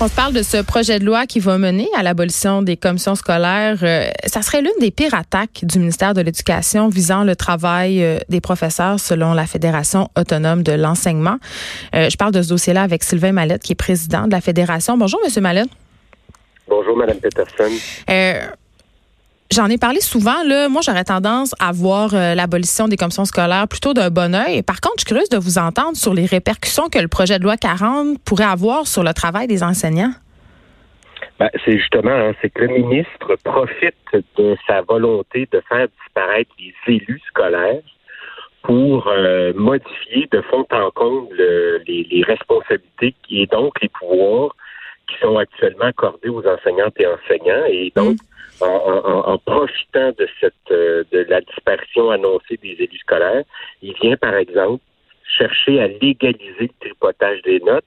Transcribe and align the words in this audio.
On 0.00 0.06
se 0.06 0.14
parle 0.14 0.32
de 0.32 0.42
ce 0.42 0.62
projet 0.62 1.00
de 1.00 1.04
loi 1.04 1.26
qui 1.26 1.40
va 1.40 1.58
mener 1.58 1.88
à 1.96 2.04
l'abolition 2.04 2.62
des 2.62 2.76
commissions 2.76 3.16
scolaires. 3.16 3.78
Euh, 3.82 4.08
ça 4.26 4.42
serait 4.42 4.62
l'une 4.62 4.70
des 4.78 4.92
pires 4.92 5.12
attaques 5.12 5.64
du 5.64 5.80
ministère 5.80 6.14
de 6.14 6.20
l'Éducation 6.20 6.88
visant 6.88 7.24
le 7.24 7.34
travail 7.34 8.04
euh, 8.04 8.18
des 8.28 8.40
professeurs 8.40 9.00
selon 9.00 9.34
la 9.34 9.44
Fédération 9.44 10.08
autonome 10.16 10.62
de 10.62 10.70
l'enseignement. 10.70 11.38
Euh, 11.96 12.08
je 12.10 12.16
parle 12.16 12.30
de 12.30 12.42
ce 12.42 12.50
dossier-là 12.50 12.84
avec 12.84 13.02
Sylvain 13.02 13.32
Mallette, 13.32 13.64
qui 13.64 13.72
est 13.72 13.74
président 13.74 14.26
de 14.28 14.30
la 14.30 14.40
Fédération. 14.40 14.96
Bonjour, 14.96 15.18
Monsieur 15.24 15.40
Mallette. 15.40 15.68
Bonjour, 16.68 16.96
Madame 16.96 17.18
Peterson. 17.18 17.72
J'en 19.50 19.66
ai 19.68 19.78
parlé 19.78 20.00
souvent. 20.00 20.42
Là, 20.44 20.68
moi, 20.68 20.82
j'aurais 20.84 21.04
tendance 21.04 21.54
à 21.58 21.72
voir 21.72 22.12
euh, 22.12 22.34
l'abolition 22.34 22.86
des 22.86 22.98
commissions 22.98 23.24
scolaires 23.24 23.66
plutôt 23.66 23.94
d'un 23.94 24.10
bon 24.10 24.34
oeil. 24.34 24.62
Par 24.62 24.80
contre, 24.82 24.96
je 24.98 25.00
suis 25.02 25.08
curieuse 25.08 25.30
de 25.30 25.38
vous 25.38 25.56
entendre 25.56 25.96
sur 25.96 26.12
les 26.12 26.26
répercussions 26.26 26.90
que 26.90 26.98
le 26.98 27.08
projet 27.08 27.38
de 27.38 27.44
loi 27.44 27.56
40 27.56 28.18
pourrait 28.24 28.44
avoir 28.44 28.86
sur 28.86 29.02
le 29.02 29.14
travail 29.14 29.46
des 29.46 29.62
enseignants. 29.62 30.12
Ben, 31.38 31.48
c'est 31.64 31.78
justement, 31.78 32.10
hein, 32.10 32.32
c'est 32.42 32.50
que 32.50 32.64
le 32.64 32.68
ministre 32.68 33.36
profite 33.42 33.94
de 34.36 34.56
sa 34.66 34.82
volonté 34.82 35.48
de 35.50 35.62
faire 35.66 35.86
disparaître 36.04 36.50
les 36.58 36.74
élus 36.86 37.22
scolaires 37.28 37.80
pour 38.62 39.08
euh, 39.08 39.54
modifier 39.54 40.28
de 40.30 40.42
fond 40.42 40.66
en 40.72 40.90
comble 40.90 41.34
les, 41.86 42.06
les, 42.10 42.22
responsabilités 42.22 43.14
et 43.30 43.46
donc 43.46 43.80
les 43.80 43.88
pouvoirs 43.88 44.54
qui 45.08 45.14
sont 45.22 45.38
actuellement 45.38 45.86
accordés 45.86 46.28
aux 46.28 46.44
enseignantes 46.46 46.94
et 46.98 47.06
enseignants. 47.06 47.64
Et 47.70 47.92
donc, 47.96 48.14
mmh 48.14 48.37
en, 48.60 49.38
profitant 49.38 50.12
de 50.18 50.28
cette 50.40 50.54
euh, 50.70 51.04
de 51.12 51.26
la 51.28 51.40
disparition 51.40 52.10
annoncée 52.10 52.58
des 52.62 52.76
élus 52.78 52.98
scolaires, 52.98 53.44
il 53.82 53.94
vient 53.94 54.16
par 54.16 54.34
exemple 54.34 54.82
chercher 55.24 55.80
à 55.80 55.88
légaliser 55.88 56.62
le 56.62 56.80
tripotage 56.80 57.42
des 57.42 57.60
notes, 57.60 57.84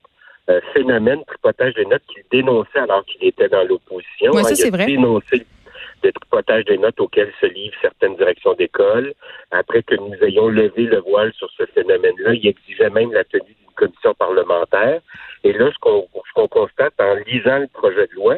euh, 0.49 0.62
phénomène 0.73 1.23
tripotage 1.26 1.73
des 1.73 1.85
notes 1.85 2.03
qu'il 2.07 2.23
dénonçait 2.31 2.79
alors 2.79 3.05
qu'il 3.05 3.23
était 3.26 3.49
dans 3.49 3.63
l'opposition. 3.63 4.31
Oui, 4.34 4.43
ça, 4.43 4.55
c'est 4.55 4.70
vrai. 4.70 4.85
dénoncé 4.85 5.45
le 6.04 6.12
tripotage 6.12 6.65
des 6.65 6.77
notes 6.77 6.99
auxquelles 6.99 7.32
se 7.40 7.45
livrent 7.45 7.77
certaines 7.82 8.15
directions 8.15 8.54
d'école. 8.54 9.13
Après 9.51 9.84
que 9.84 9.95
nous 9.95 10.15
ayons 10.21 10.48
levé 10.48 10.84
le 10.84 10.99
voile 10.99 11.32
sur 11.34 11.49
ce 11.57 11.65
phénomène-là, 11.65 12.34
il 12.34 12.48
exigeait 12.48 12.90
même 12.90 13.12
la 13.13 13.23
tenue 13.23 13.43
d'une 13.43 13.76
commission 13.76 14.13
parlementaire. 14.15 15.01
Et 15.43 15.54
là, 15.54 15.70
ce 15.71 15.77
qu'on 15.79 16.48
constate 16.48 16.93
en 16.99 17.15
lisant 17.27 17.60
le 17.60 17.67
projet 17.67 18.07
de 18.07 18.15
loi, 18.15 18.35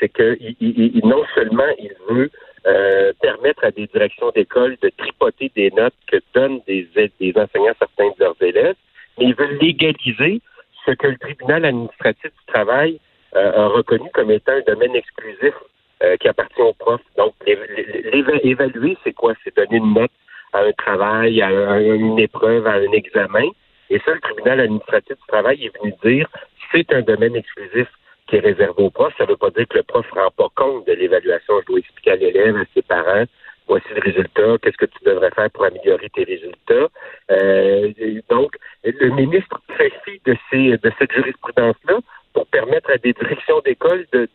c'est 0.00 0.08
que 0.08 0.36
il, 0.40 1.00
non 1.04 1.22
seulement 1.34 1.68
il 1.78 1.92
veut 2.08 2.30
euh, 2.66 3.12
permettre 3.20 3.64
à 3.64 3.70
des 3.70 3.86
directions 3.86 4.30
d'école 4.30 4.76
de 4.82 4.90
tripoter 4.96 5.52
des 5.54 5.70
notes 5.70 5.94
que 6.10 6.16
donnent 6.34 6.60
des, 6.66 6.88
des 7.20 7.32
enseignants 7.36 7.74
certains 7.78 8.08
de 8.08 8.24
leurs 8.24 8.42
élèves, 8.42 8.76
mais 9.18 9.26
il 9.26 9.34
veut 9.34 9.58
légaliser 9.60 10.40
ce 10.86 10.92
que 10.92 11.06
le 11.06 11.18
tribunal 11.18 11.64
administratif 11.64 12.30
du 12.30 12.46
travail 12.52 12.98
euh, 13.36 13.52
a 13.52 13.68
reconnu 13.68 14.08
comme 14.12 14.30
étant 14.30 14.52
un 14.52 14.62
domaine 14.66 14.96
exclusif 14.96 15.54
euh, 16.02 16.16
qui 16.16 16.28
appartient 16.28 16.62
aux 16.62 16.72
profs. 16.72 17.00
Donc, 17.16 17.34
évaluer, 17.46 18.96
c'est 19.04 19.12
quoi? 19.12 19.34
C'est 19.44 19.54
donner 19.56 19.76
une 19.76 19.94
note 19.94 20.10
à 20.52 20.62
un 20.62 20.72
travail, 20.72 21.40
à, 21.42 21.80
une 21.80 22.18
épreuve, 22.18 22.66
à 22.66 22.74
un 22.74 22.92
examen. 22.92 23.48
Et 23.90 24.00
ça, 24.00 24.14
le 24.14 24.20
tribunal 24.20 24.60
administratif 24.60 25.16
du 25.16 25.26
travail 25.28 25.64
est 25.64 25.78
venu 25.78 25.94
dire 26.02 26.28
c'est 26.72 26.92
un 26.92 27.02
domaine 27.02 27.36
exclusif 27.36 27.88
qui 28.30 28.36
est 28.36 28.40
réservé 28.40 28.82
au 28.82 28.90
prof. 28.90 29.12
Ça 29.18 29.24
ne 29.24 29.30
veut 29.30 29.36
pas 29.36 29.50
dire 29.50 29.66
que 29.68 29.76
le 29.76 29.82
prof 29.82 30.06
ne 30.14 30.20
rend 30.20 30.30
pas 30.30 30.48
compte 30.54 30.86
de 30.86 30.92
l'évaluation. 30.92 31.60
Je 31.60 31.66
dois 31.66 31.78
expliquer 31.80 32.12
à 32.12 32.16
l'élève, 32.16 32.56
à 32.56 32.64
ses 32.74 32.82
parents, 32.82 33.24
voici 33.66 33.86
le 33.94 34.00
résultat, 34.00 34.58
qu'est-ce 34.62 34.76
que 34.76 34.86
tu 34.86 35.04
devrais 35.04 35.30
faire 35.32 35.50
pour 35.50 35.64
améliorer 35.64 36.08
tes 36.10 36.24
résultats. 36.24 36.88
Euh, 37.32 37.92
donc, 38.30 38.56
le 38.84 39.08
ministre 39.10 39.60
fait 39.76 39.92
fi 40.04 40.20
de, 40.24 40.36
ces, 40.50 40.78
de 40.78 40.92
cette 40.98 41.12
jurisprudence-là 41.12 41.98
pour 42.32 42.46
permettre 42.46 42.90
à 42.90 42.98
des 42.98 43.12
directions 43.12 43.60
d'école 43.60 44.06
de, 44.12 44.28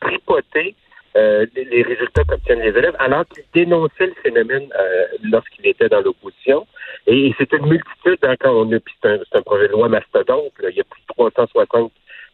tripoter 0.00 0.74
euh, 1.14 1.44
les, 1.54 1.82
résultats 1.82 2.24
qu'obtiennent 2.24 2.62
les 2.62 2.76
élèves, 2.78 2.96
alors 2.98 3.26
qu'il 3.28 3.44
dénonçait 3.52 4.06
le 4.06 4.14
phénomène 4.22 4.68
euh, 4.78 5.04
lorsqu'il 5.24 5.66
était 5.66 5.90
dans 5.90 6.00
l'opposition. 6.00 6.66
Et, 7.06 7.34
c'est 7.36 7.52
une 7.52 7.66
multitude, 7.66 8.18
hein, 8.22 8.36
quand 8.40 8.52
on 8.52 8.72
a, 8.72 8.78
c'est 9.02 9.10
un, 9.10 9.18
un, 9.32 9.42
projet 9.42 9.68
de 9.68 9.72
loi 9.72 9.90
mastodonte, 9.90 10.52
il 10.62 10.76
y 10.76 10.80
a 10.80 10.84
plus 10.84 11.02
de 11.02 11.06
360 11.08 11.92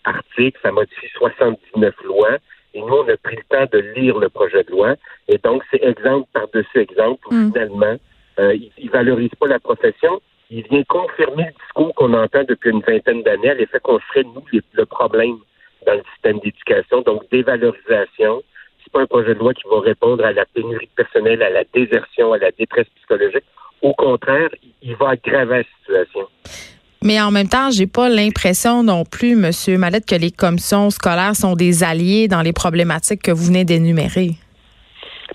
articles, 0.08 0.58
ça 0.62 0.72
modifie 0.72 1.08
79 1.14 1.94
lois. 2.04 2.38
Et 2.74 2.80
nous, 2.80 2.94
on 2.94 3.08
a 3.08 3.16
pris 3.16 3.36
le 3.36 3.42
temps 3.48 3.66
de 3.72 3.78
lire 3.96 4.18
le 4.18 4.28
projet 4.28 4.62
de 4.64 4.70
loi. 4.70 4.94
Et 5.28 5.38
donc, 5.38 5.62
c'est 5.70 5.82
exemple 5.82 6.28
par-dessus 6.32 6.78
exemple 6.78 7.26
où 7.28 7.34
mm. 7.34 7.52
finalement, 7.52 7.96
euh, 8.38 8.54
il, 8.54 8.86
ne 8.86 8.90
valorise 8.90 9.34
pas 9.40 9.46
la 9.46 9.58
profession. 9.58 10.20
Il 10.50 10.66
vient 10.68 10.82
confirmer 10.84 11.46
le 11.46 11.52
discours 11.64 11.94
qu'on 11.94 12.12
entend 12.14 12.44
depuis 12.44 12.70
une 12.70 12.80
vingtaine 12.80 13.22
d'années 13.22 13.50
à 13.50 13.54
l'effet 13.54 13.80
qu'on 13.80 13.98
serait, 14.08 14.24
nous, 14.24 14.44
le 14.52 14.86
problème 14.86 15.38
dans 15.86 15.94
le 15.94 16.02
système 16.14 16.38
d'éducation. 16.40 17.02
Donc, 17.02 17.28
dévalorisation. 17.30 18.42
C'est 18.82 18.92
pas 18.92 19.00
un 19.02 19.06
projet 19.06 19.34
de 19.34 19.38
loi 19.38 19.52
qui 19.54 19.68
va 19.68 19.80
répondre 19.80 20.24
à 20.24 20.32
la 20.32 20.46
pénurie 20.46 20.88
personnelle, 20.96 21.42
à 21.42 21.50
la 21.50 21.64
désertion, 21.74 22.32
à 22.32 22.38
la 22.38 22.50
détresse 22.52 22.86
psychologique. 22.96 23.44
Au 23.82 23.92
contraire, 23.94 24.50
il 24.82 24.96
va 24.96 25.10
aggraver 25.10 25.66
la 25.88 26.04
situation. 26.04 26.28
Mais 27.02 27.20
en 27.20 27.30
même 27.30 27.48
temps, 27.48 27.70
j'ai 27.70 27.86
pas 27.86 28.08
l'impression 28.08 28.82
non 28.82 29.04
plus, 29.04 29.36
Monsieur 29.36 29.78
Mallette, 29.78 30.06
que 30.06 30.16
les 30.16 30.32
commissions 30.32 30.90
scolaires 30.90 31.36
sont 31.36 31.54
des 31.54 31.84
alliés 31.84 32.26
dans 32.26 32.42
les 32.42 32.52
problématiques 32.52 33.22
que 33.22 33.30
vous 33.30 33.46
venez 33.46 33.64
d'énumérer. 33.64 34.30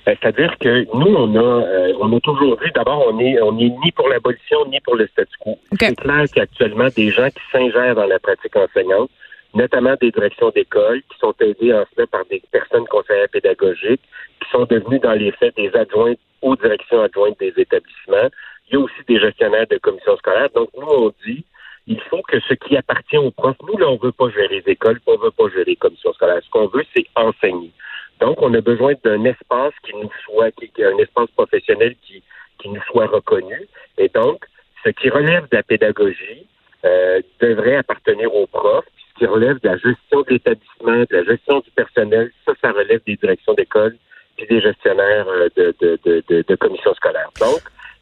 Ben, 0.06 0.18
c'est-à-dire 0.22 0.54
que 0.60 0.86
nous, 0.94 1.16
on 1.16 1.36
a, 1.36 1.64
euh, 1.66 1.94
on 2.02 2.16
a 2.16 2.20
toujours 2.20 2.60
vu, 2.60 2.70
d'abord, 2.72 3.06
on 3.08 3.20
est, 3.20 3.40
on 3.42 3.58
est 3.58 3.72
ni 3.84 3.92
pour 3.96 4.10
l'abolition 4.10 4.66
ni 4.68 4.82
pour 4.82 4.96
le 4.96 5.08
statu 5.08 5.32
quo. 5.40 5.58
C'est 5.80 5.96
clair 5.96 6.26
qu'actuellement, 6.34 6.90
des 6.96 7.10
gens 7.12 7.30
qui 7.30 7.42
s'ingèrent 7.52 7.96
dans 7.96 8.08
la 8.08 8.20
pratique 8.20 8.56
enseignante, 8.58 9.10
notamment 9.54 9.96
des 10.02 10.12
directions 10.12 10.50
d'école, 10.50 11.02
qui 11.04 11.20
sont 11.20 11.34
aidés 11.40 11.74
en 11.74 11.86
cela 11.96 12.08
par 12.08 12.26
des 12.30 12.42
personnes 12.52 12.86
conseillères 12.88 13.30
pédagogiques, 13.30 14.02
qui 14.42 14.50
sont 14.52 14.66
devenus 14.66 15.00
dans 15.00 15.14
les 15.14 15.32
faits 15.32 15.56
des 15.56 15.72
adjointes 15.74 16.20
aux 16.42 16.58
directions 16.58 17.02
adjointes 17.02 17.40
des 17.40 17.54
établissements. 17.56 18.30
Il 18.70 18.74
y 18.74 18.76
a 18.76 18.80
aussi 18.80 19.02
des 19.08 19.20
gestionnaires 19.20 19.68
de 19.70 19.78
commissions 19.78 20.18
scolaires. 20.18 20.50
Donc, 20.54 20.70
nous, 20.78 20.88
on 20.88 21.14
dit, 21.26 21.46
il 21.88 22.00
faut 22.02 22.22
que 22.22 22.40
ce 22.40 22.54
qui 22.54 22.78
appartient 22.78 23.18
aux 23.18 23.32
profs, 23.32 23.58
nous, 23.68 23.78
là, 23.78 23.90
on 23.90 23.98
veut 23.98 24.12
pas 24.12 24.30
gérer 24.30 24.62
les 24.66 24.72
écoles, 24.72 25.00
on 25.06 25.18
veut 25.18 25.32
pas 25.32 25.50
gérer 25.50 25.66
les 25.66 25.76
commissions 25.76 26.14
scolaires. 26.14 26.42
Ce 26.44 26.50
qu'on 26.50 26.68
veut, 26.68 26.86
c'est 26.96 27.06
enseigner. 27.16 27.72
Donc, 28.20 28.42
on 28.42 28.54
a 28.54 28.62
besoin 28.62 28.94
d'un 29.04 29.24
espace 29.26 29.74
qui 29.86 29.94
nous 29.96 30.10
soit, 30.24 30.52
qui, 30.52 30.72
un 30.84 30.98
espace 30.98 31.30
professionnel 31.32 31.96
qui, 32.02 32.24
qui 32.60 32.70
nous 32.70 32.82
soit 32.84 33.08
reconnu. 33.08 33.68
Et 33.98 34.10
donc, 34.10 34.46
ce 34.86 34.90
qui 34.92 35.10
relève 35.10 35.44
de 35.50 35.58
la 35.58 35.64
pédagogie 35.64 36.48
euh, 36.86 37.22
devrait 37.40 37.78
appartenir 37.78 38.34
aux 38.36 38.48
profs. 38.48 38.86
Puis 38.96 39.06
ce 39.14 39.20
qui 39.20 39.26
relève 39.26 39.60
de 39.62 39.70
la 39.70 39.78
gestion 39.78 40.22
de 40.22 40.30
l'établissement, 40.32 41.00
de 41.00 41.08
la 41.12 41.24
gestion 41.24 41.60
du 41.62 41.72
personnel, 41.72 42.32
ça, 42.46 42.54
ça 42.62 42.72
relève 42.72 43.02
des 43.06 43.16
directions 43.16 43.54
d'école 43.54 43.96
puis 44.36 44.48
des 44.48 44.60
gestionnaires 44.60 45.28
euh, 45.28 45.48
de, 45.56 45.74
de, 45.80 46.00
de, 46.04 46.44
de, 46.46 46.56
commissions 46.56 46.94
scolaires. 46.96 47.30
Donc, 47.40 47.62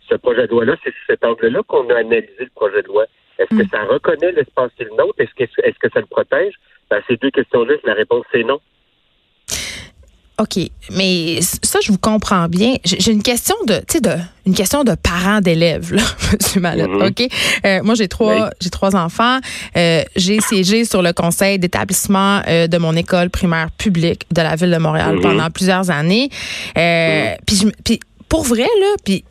ce 0.09 0.15
projet 0.15 0.47
de 0.47 0.51
loi-là, 0.51 0.75
c'est 0.83 0.93
cet 1.05 1.23
angle-là 1.23 1.61
qu'on 1.67 1.87
a 1.89 1.97
analysé 1.97 2.39
le 2.39 2.49
projet 2.55 2.81
de 2.81 2.87
loi 2.87 3.05
est-ce 3.51 3.59
que 3.59 3.63
mm. 3.63 3.69
ça 3.71 3.83
reconnaît 3.83 4.31
l'espace 4.31 4.71
et 4.79 4.83
le 4.85 4.91
nôtre? 4.91 5.15
Est-ce 5.19 5.33
que, 5.35 5.43
est-ce 5.43 5.79
que 5.79 5.89
ça 5.93 5.99
le 5.99 6.05
protège? 6.05 6.53
Ben, 6.89 7.01
ces 7.07 7.17
deux 7.17 7.31
questions-là, 7.31 7.75
la 7.83 7.93
réponse, 7.93 8.25
c'est 8.31 8.43
non. 8.43 8.59
OK, 10.41 10.57
mais 10.91 11.39
ça, 11.41 11.79
je 11.83 11.91
vous 11.91 11.99
comprends 11.99 12.47
bien. 12.47 12.75
J'ai 12.83 13.11
une 13.11 13.21
question 13.21 13.55
de, 13.67 13.75
tu 13.75 13.97
sais, 13.97 14.01
de, 14.01 14.15
une 14.47 14.55
question 14.55 14.83
de 14.83 14.95
parents 14.95 15.39
d'élèves, 15.39 15.93
là, 15.93 16.01
Monsieur 16.33 16.59
Mallette. 16.59 16.87
Mm-hmm. 16.87 17.09
OK, 17.09 17.31
euh, 17.65 17.83
moi 17.83 17.93
j'ai 17.93 18.07
trois, 18.07 18.49
j'ai 18.59 18.71
trois 18.71 18.95
enfants. 18.95 19.37
Euh, 19.77 20.01
j'ai 20.15 20.39
siégé 20.41 20.83
sur 20.83 21.03
le 21.03 21.13
conseil 21.13 21.59
d'établissement 21.59 22.41
euh, 22.47 22.65
de 22.65 22.77
mon 22.79 22.95
école 22.95 23.29
primaire 23.29 23.69
publique 23.71 24.25
de 24.31 24.41
la 24.41 24.55
ville 24.55 24.71
de 24.71 24.77
Montréal 24.77 25.17
mm-hmm. 25.17 25.21
pendant 25.21 25.49
plusieurs 25.51 25.91
années. 25.91 26.29
Mm-hmm. 26.75 27.71
Puis, 27.85 27.99
pour 28.27 28.43
vrai 28.43 28.63
là, 28.63 28.95
puis 29.05 29.23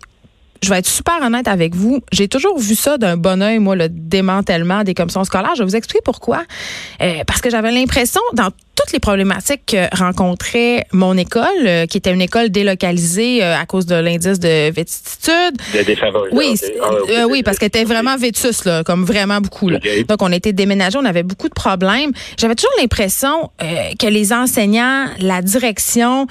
je 0.63 0.69
vais 0.69 0.79
être 0.79 0.87
super 0.87 1.21
honnête 1.23 1.49
avec 1.49 1.75
vous. 1.75 2.01
J'ai 2.13 2.29
toujours 2.29 2.59
vu 2.59 2.75
ça 2.75 2.99
d'un 2.99 3.17
bon 3.17 3.43
oeil, 3.43 3.59
moi, 3.59 3.77
le 3.77 3.89
démantèlement 3.89 4.85
des 4.85 4.95
commissions 4.95 5.25
scolaires. 5.25 5.55
Je 5.57 5.63
vais 5.63 5.69
vous 5.69 5.77
expliquer 5.77 6.03
pourquoi. 6.05 6.43
Euh, 7.01 7.25
parce 7.27 7.41
que 7.41 7.51
j'avais 7.51 7.73
l'impression, 7.73 8.21
dans 8.35 8.51
toutes 8.77 8.93
les 8.93 8.99
problématiques 8.99 9.63
que 9.67 9.97
rencontrait 9.97 10.87
mon 10.93 11.17
école, 11.17 11.45
euh, 11.67 11.87
qui 11.87 11.99
était 11.99 12.13
une 12.13 12.23
école 12.23 12.51
délocalisée 12.51 13.43
euh, 13.43 13.57
à 13.57 13.67
cause 13.67 13.87
de 13.87 13.95
l'indice 13.95 14.39
de 14.39 14.71
vétustitude. 14.71 15.57
De 15.75 16.35
Oui, 16.37 16.55
ah, 16.83 17.27
oui, 17.27 17.43
parce 17.43 17.59
qu'elle 17.59 17.69
était 17.69 17.85
vraiment 17.85 18.17
vétus, 18.17 18.65
là, 18.65 18.85
comme 18.85 19.05
vraiment 19.05 19.41
beaucoup. 19.41 19.69
Là. 19.69 19.79
Donc, 20.09 20.23
on 20.23 20.33
était 20.33 20.53
déménagés, 20.53 20.99
on 20.99 21.05
avait 21.05 21.23
beaucoup 21.23 21.49
de 21.49 21.55
problèmes. 21.55 22.13
J'avais 22.39 22.55
toujours 22.55 22.73
l'impression 22.79 23.51
que 23.59 24.07
les 24.07 24.33
enseignants, 24.33 25.07
la 25.19 25.43
direction 25.43 26.27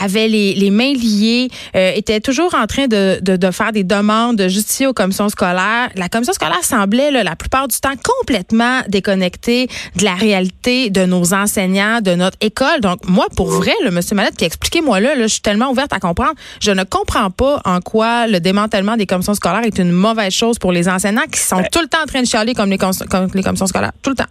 avaient 0.00 0.28
les, 0.28 0.54
les 0.54 0.70
mains 0.70 0.92
liées, 0.92 1.48
étaient 1.74 2.20
toujours 2.20 2.54
en 2.54 2.66
train 2.66 2.86
de, 2.86 3.18
de, 3.20 3.36
de 3.36 3.50
faire 3.50 3.72
des 3.74 3.84
demandes 3.84 4.36
de 4.36 4.48
justifier 4.48 4.86
aux 4.86 4.94
commissions 4.94 5.28
scolaires. 5.28 5.90
La 5.96 6.08
commission 6.08 6.32
scolaire 6.32 6.64
semblait 6.64 7.10
la 7.10 7.36
plupart 7.36 7.68
du 7.68 7.78
temps 7.78 7.92
complètement 8.02 8.80
déconnectée 8.88 9.66
de 9.96 10.04
la 10.04 10.14
réalité 10.14 10.88
de 10.88 11.04
nos 11.04 11.34
enseignants, 11.34 12.00
de 12.00 12.14
notre 12.14 12.38
école. 12.40 12.80
Donc 12.80 13.00
moi, 13.06 13.26
pour 13.36 13.48
vrai, 13.48 13.74
le 13.84 13.90
monsieur 13.90 14.16
Mallette, 14.16 14.36
qui 14.36 14.46
expliquez-moi 14.46 15.00
là, 15.00 15.14
je 15.20 15.26
suis 15.26 15.42
tellement 15.42 15.70
ouverte 15.70 15.92
à 15.92 16.00
comprendre. 16.00 16.34
Je 16.62 16.70
ne 16.70 16.84
comprends 16.84 17.30
pas 17.30 17.60
en 17.64 17.80
quoi 17.80 18.26
le 18.26 18.40
démantèlement 18.40 18.96
des 18.96 19.06
commissions 19.06 19.34
scolaires 19.34 19.64
est 19.64 19.78
une 19.78 19.92
mauvaise 19.92 20.32
chose 20.32 20.58
pour 20.58 20.72
les 20.72 20.88
enseignants 20.88 21.28
qui 21.30 21.40
sont 21.40 21.62
tout 21.70 21.80
le 21.80 21.88
temps 21.88 22.02
en 22.02 22.06
train 22.06 22.22
de 22.22 22.26
chialer 22.26 22.54
comme 22.54 22.70
les, 22.70 22.78
comme 22.78 23.28
les 23.34 23.42
commissions 23.42 23.66
scolaires, 23.66 23.92
tout 24.02 24.10
le 24.10 24.16
temps. 24.16 24.30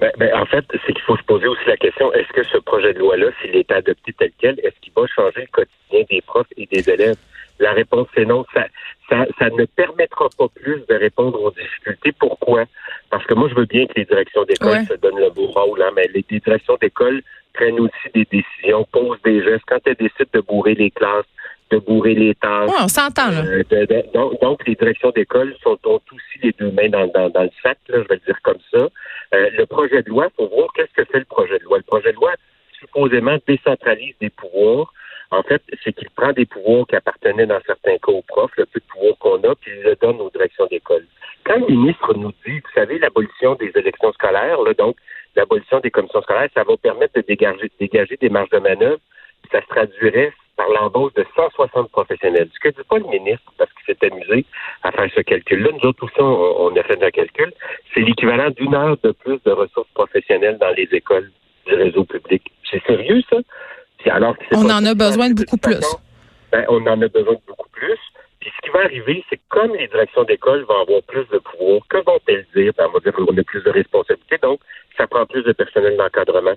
Ben, 0.00 0.10
ben, 0.18 0.34
en 0.34 0.46
fait, 0.46 0.64
c'est 0.84 0.92
qu'il 0.92 1.02
faut 1.02 1.16
se 1.16 1.22
poser 1.22 1.46
aussi 1.46 1.62
la 1.66 1.76
question 1.76 2.12
est-ce 2.12 2.32
que 2.32 2.42
ce 2.44 2.58
projet 2.58 2.92
de 2.92 2.98
loi-là, 2.98 3.26
s'il 3.40 3.54
est 3.54 3.70
adopté 3.70 4.12
tel 4.18 4.32
quel, 4.38 4.58
est-ce 4.60 4.74
qu'il 4.80 4.92
va 4.96 5.06
changer 5.06 5.42
le 5.42 5.52
quotidien 5.52 6.04
des 6.10 6.20
profs 6.22 6.48
et 6.56 6.66
des 6.66 6.88
élèves? 6.90 7.16
La 7.62 7.72
réponse 7.72 8.08
est 8.16 8.24
non. 8.24 8.44
Ça, 8.52 8.66
ça, 9.08 9.24
ça 9.38 9.48
ne 9.50 9.64
permettra 9.64 10.26
pas 10.36 10.48
plus 10.48 10.82
de 10.88 10.94
répondre 10.94 11.40
aux 11.40 11.52
difficultés. 11.52 12.10
Pourquoi? 12.18 12.64
Parce 13.08 13.24
que 13.24 13.34
moi, 13.34 13.48
je 13.48 13.54
veux 13.54 13.66
bien 13.66 13.86
que 13.86 13.92
les 13.96 14.04
directions 14.04 14.42
d'école 14.44 14.84
se 14.84 14.94
donnent 14.94 15.20
le 15.20 15.30
beau 15.30 15.46
rôle, 15.46 15.80
hein, 15.80 15.90
mais 15.94 16.08
les 16.12 16.24
directions 16.28 16.76
d'école 16.80 17.22
prennent 17.54 17.78
aussi 17.78 18.08
des 18.14 18.26
décisions, 18.30 18.84
posent 18.90 19.22
des 19.22 19.44
gestes. 19.44 19.64
Quand 19.68 19.78
elles 19.84 19.94
décident 19.94 20.30
de 20.32 20.40
bourrer 20.40 20.74
les 20.74 20.90
classes, 20.90 21.26
de 21.70 21.78
bourrer 21.78 22.14
les 22.14 22.34
tâches. 22.34 22.70
on 22.80 22.88
s'entend, 22.88 23.30
là. 23.30 23.44
Euh, 23.44 24.32
donc, 24.42 24.66
les 24.66 24.74
directions 24.74 25.10
d'école 25.10 25.54
sont 25.62 25.78
ont 25.84 26.00
aussi 26.12 26.38
les 26.42 26.52
deux 26.58 26.72
mains 26.72 26.88
dans, 26.88 27.06
dans, 27.28 27.42
le 27.42 27.50
sac, 27.62 27.78
là, 27.88 27.98
je 28.02 28.08
vais 28.08 28.16
le 28.16 28.26
dire 28.26 28.40
comme 28.42 28.58
ça. 28.72 28.88
Euh, 29.34 29.50
le 29.56 29.66
projet 29.66 30.02
de 30.02 30.08
loi, 30.08 30.26
il 30.30 30.34
faut 30.36 30.48
voir 30.54 30.68
qu'est-ce 30.74 30.92
que 30.92 31.04
fait 31.04 31.20
le 31.20 31.24
projet 31.26 31.58
de 31.58 31.64
loi. 31.64 31.78
Le 31.78 31.84
projet 31.84 32.10
de 32.10 32.16
loi, 32.16 32.32
supposément, 32.80 33.36
décentralise 33.46 34.14
des 34.20 34.30
pouvoirs. 34.30 34.92
En 35.32 35.42
fait, 35.42 35.62
c'est 35.82 35.94
qu'il 35.94 36.10
prend 36.10 36.32
des 36.32 36.44
pouvoirs 36.44 36.86
qui 36.86 36.94
appartenaient 36.94 37.46
dans 37.46 37.60
certains 37.66 37.96
cas 37.96 38.12
aux 38.12 38.22
profs, 38.22 38.54
le 38.58 38.66
peu 38.66 38.80
de 38.80 38.84
pouvoir 38.84 39.16
qu'on 39.18 39.42
a, 39.48 39.54
puis 39.54 39.72
il 39.74 39.82
le 39.82 39.96
donne 39.96 40.20
aux 40.20 40.28
directions 40.28 40.66
d'école. 40.66 41.06
Quand 41.44 41.56
le 41.56 41.74
ministre 41.74 42.12
nous 42.14 42.32
dit, 42.46 42.60
vous 42.60 42.72
savez, 42.74 42.98
l'abolition 42.98 43.54
des 43.54 43.72
élections 43.74 44.12
scolaires, 44.12 44.60
là, 44.60 44.74
donc 44.74 44.96
l'abolition 45.34 45.80
des 45.80 45.90
commissions 45.90 46.20
scolaires, 46.20 46.50
ça 46.54 46.64
va 46.64 46.76
permettre 46.76 47.14
de 47.14 47.22
dégager, 47.22 48.16
des 48.20 48.28
marges 48.28 48.50
de 48.50 48.58
manœuvre, 48.58 49.00
ça 49.50 49.62
se 49.62 49.66
traduirait 49.68 50.34
par 50.56 50.68
l'embauche 50.68 51.14
de 51.14 51.24
160 51.34 51.90
professionnels. 51.90 52.50
Ce 52.52 52.60
que 52.60 52.68
dit 52.68 52.86
pas 52.86 52.98
le 52.98 53.06
ministre, 53.06 53.50
parce 53.56 53.70
qu'il 53.72 53.94
s'est 53.94 54.12
amusé 54.12 54.44
à 54.82 54.92
faire 54.92 55.10
ce 55.14 55.22
calcul-là, 55.22 55.70
nous 55.72 55.88
autres 55.88 56.04
aussi, 56.04 56.20
on, 56.20 56.76
a 56.76 56.82
fait 56.82 57.02
un 57.02 57.10
calcul, 57.10 57.52
c'est 57.94 58.00
l'équivalent 58.00 58.50
d'une 58.50 58.74
heure 58.74 58.98
de 59.02 59.12
plus 59.12 59.42
de 59.44 59.50
ressources 59.50 59.90
professionnelles 59.94 60.58
dans 60.58 60.74
les 60.76 60.88
écoles 60.92 61.32
du 61.66 61.74
réseau 61.74 62.04
public. 62.04 62.42
C'est 62.70 62.84
sérieux, 62.84 63.22
ça? 63.30 63.38
Alors 64.10 64.36
on 64.52 64.68
en 64.68 64.84
a 64.84 64.94
besoin 64.94 65.30
de 65.30 65.34
beaucoup 65.34 65.56
plus. 65.56 65.84
Ben, 66.50 66.64
on 66.68 66.86
en 66.86 67.00
a 67.00 67.08
besoin 67.08 67.34
de 67.34 67.40
beaucoup 67.46 67.68
plus. 67.70 67.98
Puis 68.40 68.50
ce 68.56 68.66
qui 68.66 68.72
va 68.72 68.80
arriver, 68.84 69.24
c'est 69.30 69.36
que 69.36 69.42
comme 69.48 69.74
les 69.74 69.86
directions 69.88 70.24
d'école 70.24 70.62
vont 70.64 70.82
avoir 70.82 71.02
plus 71.02 71.26
de 71.28 71.38
pouvoir, 71.38 71.80
que 71.88 71.98
vont-elles 72.04 72.46
dire? 72.54 72.72
Ben, 72.76 72.86
on 72.88 72.92
va 72.92 73.00
dire 73.00 73.12
qu'on 73.12 73.36
a 73.36 73.42
plus 73.42 73.62
de 73.62 73.70
responsabilités, 73.70 74.38
donc 74.42 74.60
ça 74.96 75.06
prend 75.06 75.24
plus 75.26 75.42
de 75.44 75.52
personnel 75.52 75.96
d'encadrement. 75.96 76.54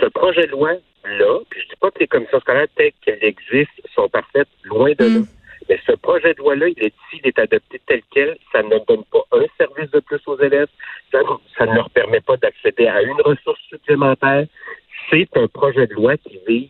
Ce 0.00 0.06
projet 0.06 0.46
de 0.46 0.52
loi-là, 0.52 1.38
puis 1.50 1.60
je 1.62 1.68
dis 1.68 1.76
pas 1.80 1.90
que 1.90 2.00
les 2.00 2.06
commissions 2.06 2.40
scolaires 2.40 2.66
telles 2.76 2.92
qu'elles 3.00 3.24
existent 3.24 3.82
sont 3.94 4.08
parfaites, 4.08 4.48
loin 4.64 4.92
de 4.98 5.04
là. 5.04 5.20
Mm. 5.20 5.26
Mais 5.68 5.80
ce 5.86 5.92
projet 5.92 6.34
de 6.34 6.38
loi-là, 6.38 6.68
il 6.68 6.84
est, 6.84 6.94
s'il 7.08 7.26
est 7.26 7.38
adopté 7.38 7.80
tel 7.86 8.02
quel, 8.10 8.36
ça 8.52 8.62
ne 8.62 8.78
donne 8.86 9.04
pas 9.10 9.24
un 9.32 9.44
service 9.56 9.90
de 9.90 10.00
plus 10.00 10.20
aux 10.26 10.38
élèves, 10.38 10.68
ça, 11.10 11.20
ça 11.56 11.66
ne 11.66 11.74
leur 11.74 11.88
permet 11.90 12.20
pas 12.20 12.36
d'accéder 12.36 12.86
à 12.88 13.02
une 13.02 13.20
ressource 13.22 13.60
supplémentaire. 13.68 14.46
C'est 15.10 15.28
un 15.36 15.46
projet 15.48 15.86
de 15.86 15.94
loi 15.94 16.16
qui 16.16 16.38
vise 16.46 16.68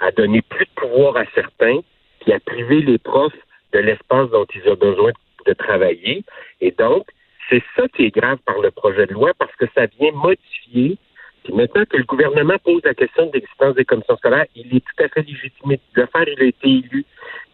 à 0.00 0.10
donner 0.12 0.42
plus 0.42 0.64
de 0.64 0.70
pouvoir 0.80 1.16
à 1.16 1.24
certains, 1.34 1.80
puis 2.20 2.32
à 2.32 2.40
priver 2.40 2.80
les 2.82 2.98
profs 2.98 3.32
de 3.72 3.78
l'espace 3.78 4.30
dont 4.30 4.46
ils 4.54 4.68
ont 4.68 4.76
besoin 4.76 5.12
de 5.46 5.52
travailler. 5.52 6.24
Et 6.60 6.70
donc, 6.72 7.06
c'est 7.48 7.62
ça 7.76 7.86
qui 7.88 8.06
est 8.06 8.14
grave 8.14 8.38
par 8.44 8.60
le 8.60 8.70
projet 8.70 9.06
de 9.06 9.12
loi 9.12 9.32
parce 9.38 9.54
que 9.56 9.66
ça 9.74 9.86
vient 9.98 10.12
modifier. 10.12 10.98
Puis 11.44 11.54
maintenant 11.54 11.84
que 11.88 11.96
le 11.96 12.04
gouvernement 12.04 12.56
pose 12.64 12.82
la 12.84 12.94
question 12.94 13.26
de 13.26 13.32
l'existence 13.34 13.76
des 13.76 13.84
commissions 13.84 14.16
scolaires, 14.16 14.46
il 14.56 14.74
est 14.74 14.80
tout 14.80 15.04
à 15.04 15.08
fait 15.08 15.22
légitime 15.22 15.70
de 15.70 15.78
le 15.94 16.06
faire, 16.06 16.28
il 16.28 16.42
a 16.42 16.46
été 16.46 16.68
élu. 16.68 17.04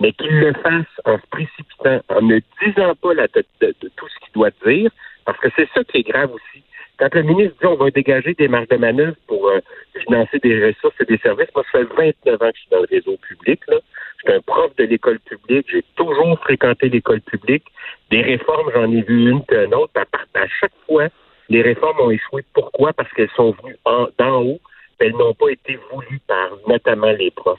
Mais 0.01 0.13
qu'il 0.13 0.41
le 0.41 0.55
fasse 0.55 0.87
en 1.05 1.19
se 1.19 1.27
précipitant, 1.31 2.01
en 2.09 2.23
ne 2.23 2.41
disant 2.65 2.95
pas 2.95 3.15
la, 3.15 3.27
de, 3.29 3.45
tout 3.61 4.09
ce 4.09 4.25
qu'il 4.25 4.33
doit 4.35 4.51
dire, 4.67 4.91
parce 5.27 5.39
que 5.39 5.49
c'est 5.57 5.69
ça 5.75 5.85
qui 5.85 5.99
est 5.99 6.09
grave 6.09 6.33
aussi. 6.33 6.63
Quand 6.99 7.15
le 7.15 7.23
ministre 7.23 7.55
dit 7.61 7.67
on 7.67 7.77
va 7.77 7.91
dégager 7.91 8.35
des 8.35 8.49
marges 8.49 8.69
de 8.69 8.77
manœuvre 8.77 9.17
pour 9.27 9.49
euh, 9.49 9.61
financer 10.05 10.39
des 10.39 10.67
ressources 10.67 10.95
et 11.01 11.05
des 11.05 11.19
services, 11.19 11.49
moi, 11.55 11.65
ça 11.71 11.79
fait 11.79 12.13
29 12.25 12.43
ans 12.43 12.51
que 12.51 12.57
je 12.57 12.61
suis 12.61 12.71
dans 12.71 12.81
le 12.81 12.89
réseau 12.91 13.17
public. 13.17 13.61
Là. 13.69 13.79
Je 14.19 14.31
suis 14.31 14.39
un 14.39 14.41
prof 14.41 14.75
de 14.77 14.85
l'école 14.85 15.19
publique. 15.21 15.67
J'ai 15.71 15.85
toujours 15.97 16.39
fréquenté 16.41 16.89
l'école 16.89 17.21
publique. 17.21 17.65
Des 18.11 18.23
réformes, 18.23 18.71
j'en 18.75 18.91
ai 18.91 19.03
vu 19.03 19.31
une 19.31 19.45
qu'une 19.45 19.75
autre. 19.75 19.93
À, 19.97 20.47
chaque 20.61 20.73
fois, 20.87 21.09
les 21.49 21.63
réformes 21.63 22.01
ont 22.01 22.11
échoué. 22.11 22.45
Pourquoi? 22.55 22.93
Parce 22.93 23.13
qu'elles 23.13 23.31
sont 23.37 23.55
venues 23.63 23.77
d'en 24.19 24.43
haut. 24.43 24.61
Elles 24.99 25.13
n'ont 25.13 25.35
pas 25.35 25.51
été 25.51 25.79
voulues 25.91 26.21
par 26.27 26.51
notamment 26.69 27.11
les 27.13 27.31
profs. 27.31 27.59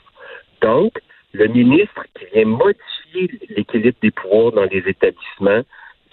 Donc, 0.62 0.92
le 1.32 1.46
ministre 1.46 2.06
qui 2.18 2.24
vient 2.32 2.46
modifier 2.46 3.28
l'équilibre 3.50 3.98
des 4.00 4.10
pouvoirs 4.10 4.52
dans 4.52 4.64
les 4.64 4.82
établissements, 4.86 5.62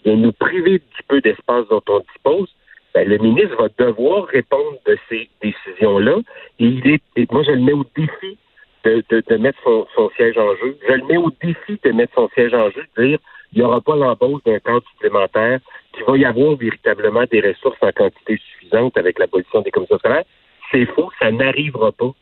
vient 0.04 0.16
nous 0.16 0.34
priver 0.34 0.80
du 0.80 1.04
peu 1.08 1.22
d'espace 1.22 1.68
dont 1.70 1.84
on 1.88 2.00
dispose, 2.00 2.50
ben, 2.94 3.08
le 3.08 3.18
ministre 3.18 3.56
va 3.58 3.70
devoir 3.86 4.26
répondre 4.26 4.78
de 4.86 4.98
ces 5.10 5.30
décisions-là. 5.42 6.18
Et 6.60 6.66
il 6.66 6.88
est, 6.88 7.32
moi, 7.32 7.44
je 7.44 7.52
le 7.52 7.62
mets 7.62 7.74
au 7.74 7.86
défi 7.96 8.38
de, 8.84 9.04
de, 9.10 9.38
mettre 9.38 9.60
son, 9.64 9.88
son, 9.96 10.10
siège 10.16 10.38
en 10.38 10.56
jeu. 10.58 10.78
Je 10.88 10.94
le 10.94 11.06
mets 11.06 11.18
au 11.18 11.32
défi 11.42 11.80
de 11.84 11.92
mettre 11.92 12.14
son 12.16 12.30
siège 12.34 12.54
en 12.54 12.70
jeu, 12.72 12.84
de 12.98 13.06
dire 13.06 13.20
il 13.54 13.60
n'y 13.60 13.66
aura 13.66 13.82
pas 13.82 13.96
l'embauche 13.96 14.42
d'un 14.46 14.60
cadre 14.60 14.84
supplémentaire, 14.94 15.60
qu'il 15.94 16.06
va 16.06 16.18
y 16.18 16.26
avoir 16.26 16.56
véritablement 16.56 17.24
des 17.30 17.42
ressources 17.42 17.78
en 17.82 17.92
quantité 17.92 18.40
suffisante 18.54 18.98
avec 18.98 19.20
l'abolition 19.20 19.62
des 19.62 19.72
commissions 19.72 19.98
scolaires. 19.98 20.24
C'est 20.72 20.86
faux, 20.86 21.10
ça 21.20 21.32
n'arrivera 21.32 21.92
pas. 21.92 22.14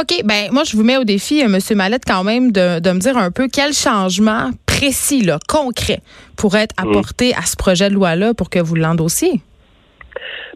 OK, 0.00 0.22
ben 0.24 0.48
moi 0.52 0.64
je 0.64 0.76
vous 0.76 0.82
mets 0.82 0.96
au 0.96 1.04
défi, 1.04 1.42
euh, 1.42 1.46
M. 1.46 1.58
Mallette, 1.76 2.04
quand 2.06 2.24
même, 2.24 2.50
de, 2.50 2.80
de 2.80 2.90
me 2.92 2.98
dire 2.98 3.16
un 3.18 3.30
peu 3.30 3.48
quel 3.52 3.72
changement 3.72 4.50
précis, 4.66 5.22
là, 5.22 5.38
concret, 5.48 6.00
pourrait 6.36 6.62
être 6.62 6.82
mm. 6.82 6.88
apporté 6.88 7.34
à 7.34 7.42
ce 7.42 7.56
projet 7.56 7.90
de 7.90 7.94
loi-là 7.94 8.32
pour 8.32 8.48
que 8.48 8.58
vous 8.58 8.74
l'endossiez. 8.74 9.42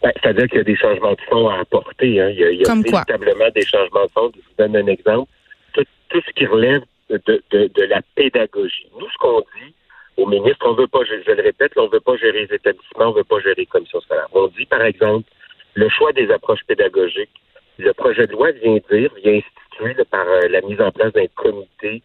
Ben, 0.04 0.12
C'est-à-dire 0.22 0.48
qu'il 0.48 0.58
y 0.58 0.60
a 0.60 0.64
des 0.64 0.76
changements 0.76 1.12
de 1.12 1.20
fond 1.30 1.48
à 1.48 1.60
apporter. 1.60 2.20
Hein. 2.20 2.28
Il 2.28 2.38
y 2.38 2.44
a, 2.44 2.50
il 2.50 2.60
y 2.60 2.66
a 2.66 2.74
véritablement 2.74 3.48
des 3.54 3.64
changements 3.64 4.04
de 4.04 4.10
fond. 4.10 4.30
Je 4.34 4.40
vous 4.40 4.54
donne 4.58 4.76
un 4.76 4.86
exemple. 4.86 5.30
Tout, 5.72 5.84
tout 6.10 6.20
ce 6.26 6.30
qui 6.32 6.44
relève 6.44 6.82
de, 7.08 7.18
de, 7.26 7.42
de, 7.74 7.82
la 7.84 8.02
pédagogie. 8.14 8.86
Nous, 9.00 9.08
ce 9.08 9.16
qu'on 9.18 9.40
dit 9.40 9.72
au 10.18 10.26
ministre, 10.26 10.66
on 10.68 10.74
veut 10.74 10.88
pas, 10.88 11.00
je, 11.04 11.14
le 11.32 11.42
répète, 11.42 11.72
on 11.76 11.88
veut 11.88 12.00
pas 12.00 12.16
gérer 12.18 12.44
les 12.46 12.54
établissements, 12.54 13.06
on 13.06 13.12
veut 13.12 13.24
pas 13.24 13.40
gérer 13.40 13.54
les 13.56 13.66
commissions 13.66 14.00
scolaires. 14.02 14.28
On 14.34 14.46
dit, 14.48 14.66
par 14.66 14.82
exemple, 14.82 15.26
le 15.72 15.88
choix 15.88 16.12
des 16.12 16.30
approches 16.30 16.64
pédagogiques. 16.66 17.40
Le 17.78 17.92
projet 17.94 18.26
de 18.26 18.32
loi 18.32 18.50
vient 18.52 18.78
dire, 18.90 19.10
vient 19.24 19.40
instituer 19.40 19.94
par 20.10 20.28
euh, 20.28 20.48
la 20.48 20.60
mise 20.60 20.82
en 20.82 20.90
place 20.90 21.14
d'un 21.14 21.26
comité 21.34 22.02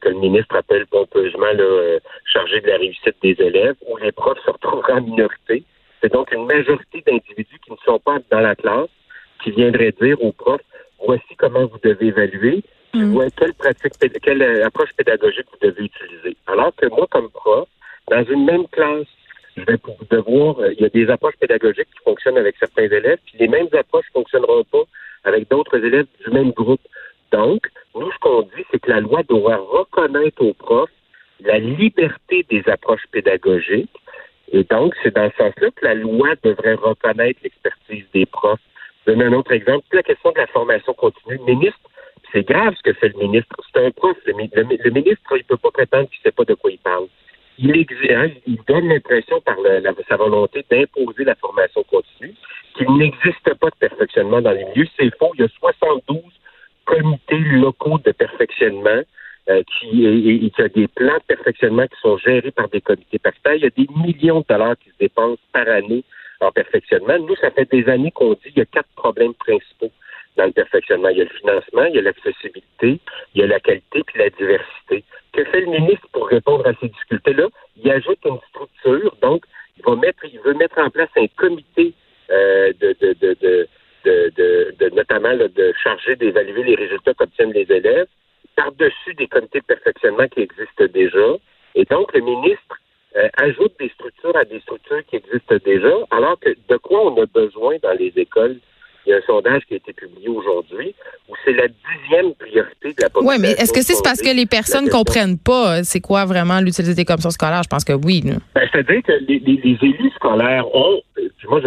que 0.00 0.08
le 0.08 0.14
ministre 0.14 0.56
appelle 0.56 0.86
pompeusement 0.86 1.52
là, 1.52 1.62
euh, 1.62 1.98
chargé 2.24 2.62
de 2.62 2.68
la 2.68 2.78
réussite 2.78 3.16
des 3.22 3.36
élèves, 3.38 3.76
où 3.86 3.98
les 3.98 4.12
profs 4.12 4.42
se 4.46 4.50
retrouveraient 4.50 4.94
en 4.94 5.02
minorité 5.02 5.62
c'est 6.04 6.12
donc 6.12 6.30
une 6.32 6.44
majorité 6.44 7.02
d'individus 7.06 7.58
qui 7.64 7.72
ne 7.72 7.76
sont 7.86 7.98
pas 7.98 8.18
dans 8.30 8.40
la 8.40 8.54
classe 8.54 8.90
qui 9.42 9.52
viendraient 9.52 9.94
dire 10.02 10.22
aux 10.22 10.32
profs 10.32 10.60
voici 11.02 11.34
comment 11.38 11.66
vous 11.66 11.78
devez 11.82 12.08
évaluer, 12.08 12.62
mm. 12.92 13.18
quelle 13.38 13.54
pratique, 13.54 13.94
quelle 14.22 14.42
euh, 14.42 14.66
approche 14.66 14.90
pédagogique 14.96 15.46
vous 15.50 15.66
devez 15.66 15.84
utiliser. 15.84 16.36
Alors 16.46 16.74
que 16.76 16.86
moi, 16.88 17.06
comme 17.10 17.30
prof, 17.30 17.68
dans 18.10 18.22
une 18.24 18.44
même 18.44 18.66
classe, 18.68 19.06
je 19.56 19.62
vais 19.62 19.78
devoir, 20.10 20.58
euh, 20.60 20.72
il 20.74 20.82
y 20.82 20.84
a 20.84 20.90
des 20.90 21.08
approches 21.08 21.36
pédagogiques 21.40 21.88
qui 21.90 22.04
fonctionnent 22.04 22.38
avec 22.38 22.56
certains 22.58 22.84
élèves, 22.84 23.18
puis 23.24 23.38
les 23.38 23.48
mêmes 23.48 23.68
approches 23.72 24.06
ne 24.14 24.20
fonctionneront 24.20 24.64
pas 24.64 24.84
avec 25.24 25.50
d'autres 25.50 25.82
élèves 25.82 26.06
du 26.24 26.30
même 26.30 26.50
groupe. 26.50 26.82
Donc, 27.32 27.66
nous, 27.94 28.12
ce 28.12 28.18
qu'on 28.18 28.42
dit, 28.42 28.64
c'est 28.70 28.78
que 28.78 28.90
la 28.90 29.00
loi 29.00 29.22
doit 29.22 29.56
reconnaître 29.56 30.42
aux 30.42 30.54
profs 30.54 30.90
la 31.40 31.58
liberté 31.58 32.46
des 32.50 32.62
approches 32.68 33.06
pédagogiques 33.10 33.90
et 34.52 34.64
donc, 34.64 34.94
c'est 35.02 35.14
dans 35.14 35.30
ce 35.30 35.36
sens-là 35.36 35.70
que 35.70 35.84
la 35.84 35.94
loi 35.94 36.34
devrait 36.42 36.74
reconnaître 36.74 37.40
l'expertise 37.42 38.04
des 38.12 38.26
profs. 38.26 38.60
Je 39.06 39.12
donne 39.12 39.22
un 39.22 39.32
autre 39.32 39.52
exemple. 39.52 39.84
La 39.92 40.02
question 40.02 40.32
de 40.32 40.38
la 40.38 40.46
formation 40.48 40.94
continue. 40.94 41.38
Le 41.38 41.54
ministre, 41.54 41.80
c'est 42.32 42.46
grave 42.46 42.74
ce 42.76 42.82
que 42.82 42.92
fait 42.92 43.08
le 43.08 43.18
ministre. 43.18 43.56
C'est 43.72 43.84
un 43.84 43.90
prof. 43.90 44.16
Le, 44.26 44.32
ministre, 44.34 45.32
il 45.32 45.38
ne 45.38 45.42
peut 45.42 45.56
pas 45.56 45.70
prétendre 45.70 46.08
qu'il 46.08 46.18
ne 46.20 46.30
sait 46.30 46.32
pas 46.32 46.44
de 46.44 46.54
quoi 46.54 46.70
il 46.70 46.78
parle. 46.78 47.06
Il, 47.58 47.70
hein, 48.10 48.30
il 48.46 48.58
donne 48.66 48.88
l'impression 48.88 49.40
par 49.40 49.56
sa 50.08 50.16
volonté 50.16 50.64
d'imposer 50.68 51.24
la 51.24 51.36
formation 51.36 51.84
continue 51.84 52.34
qu'il 52.76 52.92
n'existe 52.96 53.54
pas 53.54 53.70
de 53.70 53.76
perfectionnement 53.78 54.40
dans 54.40 54.50
les 54.50 54.64
milieux. 54.64 54.88
C'est 54.98 55.16
faux. 55.18 55.30
Il 55.34 55.42
y 55.42 55.44
a 55.44 55.48
72 55.60 56.20
comités 56.84 57.38
locaux 57.38 57.98
de 58.04 58.12
perfectionnement 58.12 59.02
euh, 59.48 59.62
qui, 59.64 60.06
et, 60.06 60.50
qui 60.50 60.62
a 60.62 60.68
des 60.68 60.88
plans 60.88 61.18
de 61.18 61.34
perfectionnement 61.34 61.86
qui 61.86 62.00
sont 62.00 62.16
gérés 62.16 62.50
par 62.50 62.68
des 62.68 62.80
comités 62.80 63.18
paritaires. 63.18 63.54
Il 63.54 63.64
y 63.64 63.66
a 63.66 63.70
des 63.70 63.88
millions 63.94 64.40
de 64.40 64.46
dollars 64.48 64.76
qui 64.78 64.88
se 64.88 64.96
dépensent 64.98 65.42
par 65.52 65.68
année 65.68 66.02
en 66.40 66.50
perfectionnement. 66.50 67.18
Nous, 67.18 67.36
ça 67.36 67.50
fait 67.50 67.70
des 67.70 67.88
années 67.88 68.10
qu'on 68.10 68.32
dit 68.32 68.44
qu'il 68.44 68.58
y 68.58 68.62
a 68.62 68.66
quatre 68.66 68.88
problèmes 68.96 69.34
principaux 69.34 69.90
dans 70.36 70.46
le 70.46 70.52
perfectionnement. 70.52 71.08
Il 71.10 71.18
y 71.18 71.20
a 71.20 71.24
le 71.24 71.30
financement, 71.30 71.84
il 71.84 71.94
y 71.94 71.98
a 71.98 72.02
l'accessibilité, 72.02 73.00
il 73.34 73.40
y 73.40 73.42
a 73.42 73.46
la 73.46 73.60
qualité 73.60 74.02
puis 74.06 74.18
la 74.18 74.30
diversité. 74.30 75.04
Que 75.32 75.44
fait 75.44 75.60
le 75.60 75.66
ministre 75.66 76.08
pour 76.12 76.28
répondre 76.28 76.66
à 76.66 76.72
ces 76.80 76.88
difficultés-là? 76.88 77.48
Il 77.76 77.90
ajoute 77.90 78.18
une 78.24 78.38
structure, 78.48 79.14
donc 79.20 79.44
il 79.76 79.84
va 79.84 79.96
mettre, 79.96 80.24
il 80.24 80.40
veut 80.40 80.54
mettre 80.54 80.78
en 80.78 80.90
place 80.90 81.10
un 81.16 81.26
comité 81.36 81.92
euh, 82.30 82.72
de, 82.80 82.96
de, 83.00 83.14
de, 83.20 83.68
de, 84.04 84.90
notamment 84.94 85.36
de 85.36 85.74
charger 85.82 86.16
d'évaluer 86.16 86.62
les 86.62 86.74
résultats 86.76 87.14
qu'obtiennent 87.14 87.52
les 87.52 87.70
élèves 87.70 88.06
par-dessus 88.56 89.14
des 89.14 89.26
comités 89.26 89.60
de 89.60 89.64
perfectionnement 89.64 90.28
qui 90.28 90.40
existent 90.40 90.86
déjà. 90.92 91.36
Et 91.74 91.84
donc, 91.84 92.12
le 92.14 92.20
ministre, 92.20 92.78
euh, 93.16 93.28
ajoute 93.36 93.74
des 93.78 93.90
structures 93.90 94.36
à 94.36 94.44
des 94.44 94.58
structures 94.60 95.04
qui 95.08 95.16
existent 95.16 95.54
déjà, 95.64 95.94
alors 96.10 96.36
que 96.40 96.50
de 96.50 96.76
quoi 96.78 97.12
on 97.12 97.22
a 97.22 97.26
besoin 97.26 97.76
dans 97.80 97.96
les 97.96 98.12
écoles? 98.16 98.56
Il 99.06 99.10
y 99.10 99.12
a 99.12 99.18
un 99.18 99.20
sondage 99.20 99.62
qui 99.68 99.74
a 99.74 99.76
été 99.76 99.92
publié 99.92 100.28
aujourd'hui 100.28 100.94
où 101.28 101.34
c'est 101.44 101.52
la 101.52 101.68
dixième 101.68 102.34
priorité 102.34 102.94
de 102.94 103.02
la 103.02 103.10
population. 103.10 103.28
Oui, 103.28 103.36
mais 103.38 103.52
est-ce 103.52 103.72
que 103.72 103.82
c'est 103.82 104.02
parce 104.02 104.20
que 104.20 104.34
les 104.34 104.46
personnes 104.46 104.86
ne 104.86 104.90
comprennent 104.90 105.38
pas 105.38 105.78
euh, 105.78 105.80
c'est 105.84 106.00
quoi 106.00 106.24
vraiment 106.24 106.58
l'utilité 106.58 106.94
des 106.94 107.04
commissions 107.04 107.30
scolaires? 107.30 107.62
Je 107.62 107.68
pense 107.68 107.84
que 107.84 107.92
oui. 107.92 108.22
Ben, 108.24 108.40
C'est-à-dire 108.72 109.02
que 109.02 109.12
les, 109.28 109.78
élus 109.80 110.10
scolaires 110.16 110.66
ont, 110.74 111.00
euh, 111.18 111.28
moi, 111.48 111.60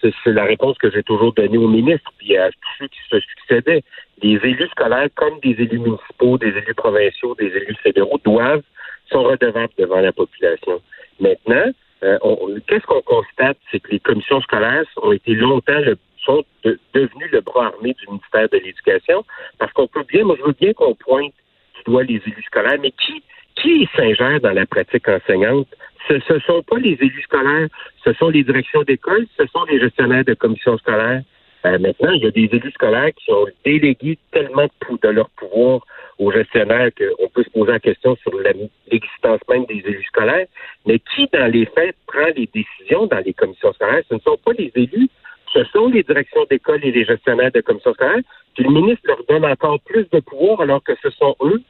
c'est 0.00 0.32
la 0.32 0.44
réponse 0.44 0.76
que 0.78 0.90
j'ai 0.90 1.02
toujours 1.02 1.32
donnée 1.32 1.58
au 1.58 1.68
ministre 1.68 2.12
puis 2.18 2.36
à 2.36 2.50
tous 2.50 2.74
ceux 2.78 2.88
qui 2.88 2.98
se 3.10 3.20
succédaient. 3.20 3.82
Les 4.22 4.36
élus 4.36 4.68
scolaires, 4.68 5.08
comme 5.14 5.40
des 5.40 5.50
élus 5.50 5.78
municipaux, 5.78 6.38
des 6.38 6.48
élus 6.48 6.74
provinciaux, 6.74 7.34
des 7.34 7.48
élus 7.56 7.76
fédéraux, 7.82 8.20
doivent, 8.24 8.62
sont 9.10 9.24
redevables 9.24 9.72
devant 9.76 10.00
la 10.00 10.12
population. 10.12 10.80
Maintenant, 11.20 11.72
euh, 12.04 12.18
qu'est-ce 12.66 12.86
qu'on 12.86 13.02
constate? 13.02 13.58
C'est 13.70 13.80
que 13.80 13.90
les 13.90 14.00
commissions 14.00 14.40
scolaires 14.42 14.84
ont 15.02 15.12
été 15.12 15.34
longtemps 15.34 15.80
le 15.80 15.96
sont 16.24 16.44
devenus 16.94 17.30
le 17.32 17.40
bras 17.40 17.66
armé 17.66 17.94
du 17.94 18.06
ministère 18.06 18.48
de 18.48 18.58
l'Éducation, 18.58 19.24
parce 19.58 19.72
qu'on 19.72 19.86
peut 19.86 20.04
bien, 20.08 20.24
moi 20.24 20.36
je 20.38 20.44
veux 20.44 20.56
bien 20.58 20.72
qu'on 20.72 20.94
pointe 20.94 21.32
du 21.76 21.82
doigt 21.84 22.04
les 22.04 22.22
élus 22.26 22.44
scolaires, 22.46 22.78
mais 22.80 22.92
qui, 22.92 23.22
qui 23.56 23.88
s'ingère 23.96 24.40
dans 24.40 24.52
la 24.52 24.66
pratique 24.66 25.08
enseignante? 25.08 25.68
Ce 26.08 26.32
ne 26.32 26.40
sont 26.40 26.62
pas 26.62 26.78
les 26.78 26.96
élus 27.00 27.22
scolaires, 27.22 27.68
ce 28.04 28.12
sont 28.14 28.28
les 28.28 28.42
directions 28.42 28.82
d'école, 28.82 29.26
ce 29.38 29.46
sont 29.46 29.64
les 29.64 29.80
gestionnaires 29.80 30.24
de 30.24 30.34
commissions 30.34 30.76
scolaires. 30.78 31.22
Euh, 31.64 31.78
maintenant, 31.78 32.12
il 32.12 32.22
y 32.22 32.26
a 32.26 32.30
des 32.30 32.48
élus 32.52 32.72
scolaires 32.72 33.12
qui 33.16 33.30
ont 33.30 33.46
délégué 33.64 34.18
tellement 34.32 34.66
de, 35.02 35.08
leur 35.08 35.30
pouvoir 35.30 35.80
aux 36.18 36.32
gestionnaires 36.32 36.90
qu'on 36.96 37.28
peut 37.28 37.44
se 37.44 37.50
poser 37.50 37.72
la 37.72 37.80
question 37.80 38.16
sur 38.16 38.32
l'existence 38.90 39.40
même 39.48 39.64
des 39.66 39.82
élus 39.86 40.04
scolaires. 40.04 40.46
Mais 40.86 40.98
qui, 40.98 41.28
dans 41.32 41.50
les 41.50 41.66
faits, 41.66 41.96
prend 42.06 42.26
les 42.36 42.48
décisions 42.52 43.06
dans 43.06 43.22
les 43.24 43.32
commissions 43.32 43.72
scolaires? 43.72 44.02
Ce 44.08 44.14
ne 44.14 44.20
sont 44.20 44.38
pas 44.44 44.52
les 44.58 44.72
élus, 44.74 45.08
ce 45.52 45.64
sont 45.64 45.88
les 45.88 46.02
directions 46.02 46.44
d'école 46.50 46.84
et 46.84 46.92
les 46.92 47.04
gestionnaires 47.04 47.52
de 47.52 47.60
commissions 47.60 47.94
scolaires, 47.94 48.22
puis 48.54 48.64
le 48.64 48.70
ministre 48.70 49.02
leur 49.04 49.22
donne 49.28 49.44
encore 49.44 49.80
plus 49.80 50.08
de 50.10 50.20
pouvoir 50.20 50.60
alors 50.60 50.82
que 50.82 50.92
ce 51.02 51.10
sont 51.10 51.36
eux 51.42 51.62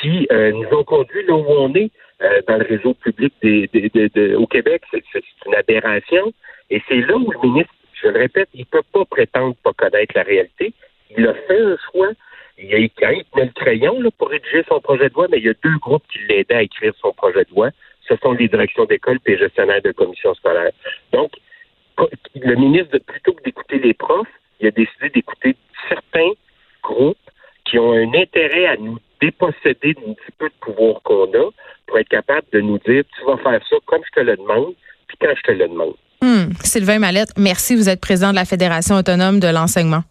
qui 0.00 0.26
euh, 0.30 0.52
nous 0.52 0.76
ont 0.76 0.84
conduits 0.84 1.24
là 1.26 1.34
où 1.34 1.46
on 1.48 1.72
est 1.74 1.90
euh, 2.22 2.40
dans 2.48 2.58
le 2.58 2.64
réseau 2.64 2.94
public 2.94 3.32
des, 3.42 4.34
au 4.34 4.46
Québec. 4.46 4.82
C'est 4.90 5.02
une 5.46 5.54
aberration. 5.54 6.32
Et 6.70 6.82
c'est 6.88 7.00
là 7.00 7.16
où 7.16 7.30
le 7.30 7.38
ministre, 7.48 7.72
je 8.02 8.08
le 8.08 8.18
répète, 8.18 8.48
il 8.54 8.60
ne 8.60 8.64
peut 8.64 8.82
pas 8.92 9.04
prétendre 9.04 9.54
pas 9.62 9.72
connaître 9.72 10.12
la 10.14 10.22
réalité. 10.22 10.72
Il 11.16 11.26
a 11.26 11.34
fait 11.34 11.60
un 11.60 11.76
choix. 11.90 12.10
Il 12.58 12.74
a 12.74 12.78
écrit 12.78 13.24
le 13.34 13.46
crayon 13.54 14.00
là, 14.00 14.10
pour 14.16 14.30
rédiger 14.30 14.64
son 14.68 14.80
projet 14.80 15.08
de 15.08 15.14
loi, 15.14 15.26
mais 15.30 15.38
il 15.38 15.44
y 15.44 15.48
a 15.50 15.54
deux 15.62 15.76
groupes 15.78 16.04
qui 16.10 16.18
l'aidaient 16.26 16.54
à 16.54 16.62
écrire 16.62 16.94
son 17.00 17.12
projet 17.12 17.44
de 17.44 17.50
loi. 17.50 17.70
Ce 18.08 18.16
sont 18.16 18.32
les 18.32 18.48
directions 18.48 18.84
d'école 18.84 19.18
et 19.26 19.32
les 19.32 19.38
gestionnaires 19.38 19.82
de 19.82 19.92
commissions 19.92 20.34
scolaires. 20.34 20.72
Donc, 21.12 21.32
le 22.34 22.54
ministre, 22.54 22.98
plutôt 22.98 23.32
que 23.32 23.42
d'écouter 23.42 23.78
les 23.78 23.94
profs, 23.94 24.28
il 24.60 24.68
a 24.68 24.70
décidé 24.70 25.10
d'écouter 25.10 25.56
certains 25.88 26.30
groupes 26.82 27.18
qui 27.64 27.78
ont 27.78 27.92
un 27.92 28.14
intérêt 28.14 28.66
à 28.66 28.76
nous 28.76 28.98
déposséder 29.20 29.94
d'un 29.94 30.14
petit 30.14 30.32
peu 30.38 30.48
de 30.48 30.54
pouvoir 30.60 31.02
qu'on 31.02 31.32
a 31.34 31.50
pour 31.86 31.98
être 31.98 32.08
capable 32.08 32.46
de 32.52 32.60
nous 32.60 32.78
dire 32.78 33.04
tu 33.18 33.24
vas 33.26 33.36
faire 33.38 33.60
ça 33.68 33.76
comme 33.86 34.02
je 34.04 34.20
te 34.20 34.24
le 34.24 34.36
demande, 34.36 34.74
puis 35.08 35.16
quand 35.20 35.34
je 35.36 35.42
te 35.42 35.52
le 35.52 35.68
demande. 35.68 35.94
Hmm. 36.22 36.52
Sylvain 36.62 36.98
Mallette, 36.98 37.32
merci. 37.36 37.76
Vous 37.76 37.88
êtes 37.88 38.00
président 38.00 38.30
de 38.30 38.36
la 38.36 38.44
Fédération 38.44 38.96
autonome 38.96 39.40
de 39.40 39.48
l'enseignement. 39.48 40.04